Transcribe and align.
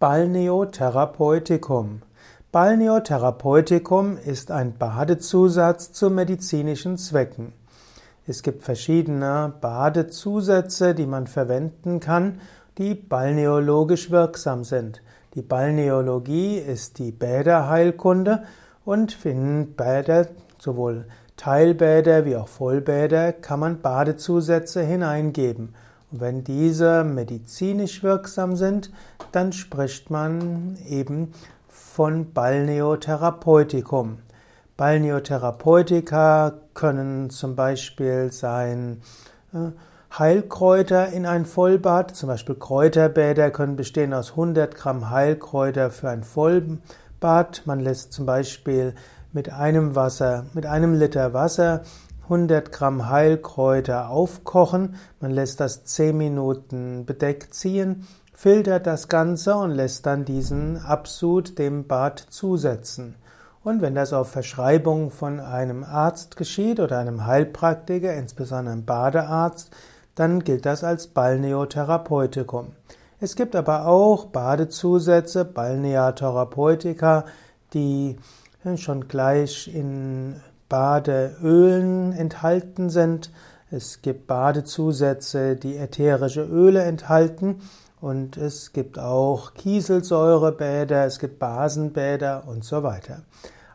Balneotherapeutikum. 0.00 2.00
Balneotherapeutikum 2.52 4.16
ist 4.16 4.50
ein 4.50 4.78
Badezusatz 4.78 5.92
zu 5.92 6.08
medizinischen 6.08 6.96
Zwecken. 6.96 7.52
Es 8.26 8.42
gibt 8.42 8.62
verschiedene 8.62 9.52
Badezusätze, 9.60 10.94
die 10.94 11.04
man 11.04 11.26
verwenden 11.26 12.00
kann, 12.00 12.40
die 12.78 12.94
balneologisch 12.94 14.10
wirksam 14.10 14.64
sind. 14.64 15.02
Die 15.34 15.42
Balneologie 15.42 16.56
ist 16.56 16.98
die 16.98 17.12
Bäderheilkunde 17.12 18.44
und 18.86 19.22
in 19.26 19.74
Bäder, 19.74 20.28
sowohl 20.58 21.08
Teilbäder 21.36 22.24
wie 22.24 22.36
auch 22.36 22.48
Vollbäder, 22.48 23.34
kann 23.34 23.60
man 23.60 23.82
Badezusätze 23.82 24.80
hineingeben. 24.80 25.74
Wenn 26.12 26.42
diese 26.42 27.04
medizinisch 27.04 28.02
wirksam 28.02 28.56
sind, 28.56 28.90
dann 29.30 29.52
spricht 29.52 30.10
man 30.10 30.76
eben 30.88 31.32
von 31.68 32.32
Balneotherapeutikum. 32.32 34.18
Balneotherapeutika 34.76 36.54
können 36.74 37.30
zum 37.30 37.54
Beispiel 37.54 38.32
sein 38.32 39.02
äh, 39.52 39.70
Heilkräuter 40.18 41.12
in 41.12 41.26
ein 41.26 41.44
Vollbad, 41.44 42.16
zum 42.16 42.28
Beispiel 42.28 42.56
Kräuterbäder 42.56 43.50
können 43.50 43.76
bestehen 43.76 44.12
aus 44.12 44.30
100 44.30 44.74
Gramm 44.74 45.10
Heilkräuter 45.10 45.90
für 45.90 46.08
ein 46.08 46.24
Vollbad. 46.24 47.62
Man 47.66 47.78
lässt 47.78 48.12
zum 48.12 48.26
Beispiel 48.26 48.94
mit 49.32 49.52
einem 49.52 49.94
Wasser, 49.94 50.46
mit 50.54 50.66
einem 50.66 50.94
Liter 50.94 51.34
Wasser 51.34 51.82
100 52.30 52.70
Gramm 52.70 53.10
Heilkräuter 53.10 54.08
aufkochen. 54.08 54.94
Man 55.18 55.32
lässt 55.32 55.58
das 55.58 55.82
10 55.82 56.16
Minuten 56.16 57.04
bedeckt 57.04 57.54
ziehen, 57.54 58.06
filtert 58.32 58.86
das 58.86 59.08
Ganze 59.08 59.56
und 59.56 59.72
lässt 59.72 60.06
dann 60.06 60.24
diesen 60.24 60.78
Absud 60.78 61.58
dem 61.58 61.88
Bad 61.88 62.20
zusetzen. 62.20 63.16
Und 63.64 63.82
wenn 63.82 63.96
das 63.96 64.12
auf 64.12 64.30
Verschreibung 64.30 65.10
von 65.10 65.40
einem 65.40 65.82
Arzt 65.82 66.36
geschieht 66.36 66.78
oder 66.78 66.98
einem 66.98 67.26
Heilpraktiker, 67.26 68.14
insbesondere 68.14 68.74
einem 68.74 68.84
Badearzt, 68.84 69.70
dann 70.14 70.44
gilt 70.44 70.66
das 70.66 70.84
als 70.84 71.08
Balneotherapeutikum. 71.08 72.68
Es 73.18 73.34
gibt 73.34 73.56
aber 73.56 73.86
auch 73.86 74.26
Badezusätze, 74.26 75.44
Balneatherapeutika, 75.44 77.24
die 77.74 78.16
schon 78.76 79.08
gleich 79.08 79.68
in 79.74 80.40
Badeölen 80.70 82.12
enthalten 82.12 82.88
sind. 82.88 83.30
Es 83.70 84.00
gibt 84.00 84.26
Badezusätze, 84.26 85.56
die 85.56 85.76
ätherische 85.76 86.42
Öle 86.42 86.82
enthalten. 86.84 87.60
Und 88.00 88.38
es 88.38 88.72
gibt 88.72 88.98
auch 88.98 89.52
Kieselsäurebäder, 89.52 91.04
es 91.04 91.18
gibt 91.18 91.38
Basenbäder 91.38 92.44
und 92.46 92.64
so 92.64 92.82
weiter. 92.82 93.24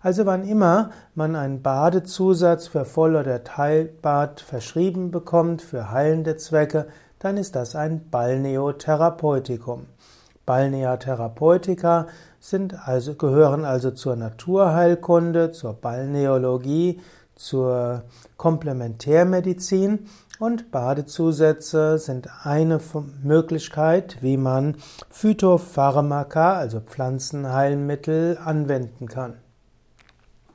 Also 0.02 0.26
wann 0.26 0.48
immer 0.48 0.90
man 1.14 1.36
einen 1.36 1.62
Badezusatz 1.62 2.68
für 2.68 2.86
Voll- 2.86 3.16
oder 3.16 3.44
Teilbad 3.44 4.42
verschrieben 4.42 5.12
bekommt 5.12 5.62
für 5.62 5.92
heilende 5.92 6.38
Zwecke, 6.38 6.88
dann 7.20 7.38
ist 7.38 7.56
das 7.56 7.76
ein 7.76 8.10
Balneotherapeutikum. 8.10 9.86
Balnea 10.46 10.98
Therapeutica 10.98 12.08
sind 12.40 12.88
also, 12.88 13.16
gehören 13.16 13.66
also 13.66 13.92
zur 13.92 14.16
Naturheilkunde, 14.16 15.52
zur 15.52 15.74
Balneologie, 15.74 17.02
zur 17.36 18.04
Komplementärmedizin 18.38 20.08
und 20.40 20.72
Badezusätze 20.72 21.98
sind 21.98 22.30
eine 22.44 22.80
Möglichkeit, 23.24 24.18
wie 24.22 24.38
man 24.38 24.76
Phytopharmaka, 25.10 26.56
also 26.56 26.82
Pflanzenheilmittel, 26.82 28.38
anwenden 28.44 29.08
kann. 29.08 29.36